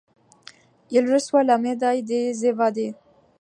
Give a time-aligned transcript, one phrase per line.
[0.89, 2.95] Il reçoit la médaille des évadés.